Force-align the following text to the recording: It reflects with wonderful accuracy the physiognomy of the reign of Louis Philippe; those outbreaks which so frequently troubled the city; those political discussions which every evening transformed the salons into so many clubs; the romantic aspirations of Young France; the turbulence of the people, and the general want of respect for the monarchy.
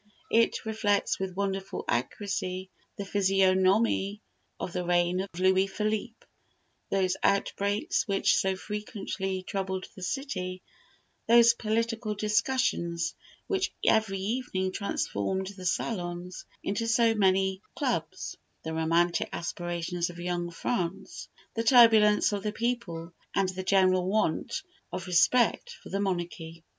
It 0.31 0.65
reflects 0.65 1.19
with 1.19 1.35
wonderful 1.35 1.85
accuracy 1.87 2.71
the 2.97 3.05
physiognomy 3.05 4.19
of 4.59 4.73
the 4.73 4.83
reign 4.83 5.19
of 5.21 5.27
Louis 5.39 5.67
Philippe; 5.67 6.25
those 6.89 7.15
outbreaks 7.21 8.07
which 8.07 8.35
so 8.35 8.55
frequently 8.55 9.43
troubled 9.43 9.85
the 9.95 10.01
city; 10.01 10.63
those 11.27 11.53
political 11.53 12.15
discussions 12.15 13.13
which 13.45 13.71
every 13.85 14.17
evening 14.17 14.71
transformed 14.71 15.45
the 15.55 15.67
salons 15.67 16.45
into 16.63 16.87
so 16.87 17.13
many 17.13 17.61
clubs; 17.75 18.35
the 18.63 18.73
romantic 18.73 19.29
aspirations 19.31 20.09
of 20.09 20.17
Young 20.19 20.49
France; 20.49 21.29
the 21.53 21.63
turbulence 21.63 22.31
of 22.31 22.41
the 22.41 22.51
people, 22.51 23.13
and 23.35 23.49
the 23.49 23.61
general 23.61 24.07
want 24.07 24.63
of 24.91 25.05
respect 25.05 25.75
for 25.83 25.89
the 25.89 25.99
monarchy. 25.99 26.63